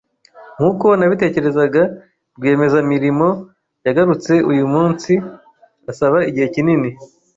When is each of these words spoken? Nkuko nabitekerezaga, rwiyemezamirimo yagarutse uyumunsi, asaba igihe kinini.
Nkuko 0.57 0.87
nabitekerezaga, 0.97 1.81
rwiyemezamirimo 2.35 3.27
yagarutse 3.85 4.33
uyumunsi, 4.51 5.11
asaba 5.91 6.17
igihe 6.29 6.47
kinini. 6.55 6.89